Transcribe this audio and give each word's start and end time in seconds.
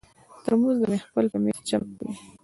ترموز 0.43 0.75
د 0.81 0.83
محفل 0.91 1.25
پر 1.31 1.39
مېز 1.43 1.57
چمک 1.69 1.89
کوي. 1.99 2.13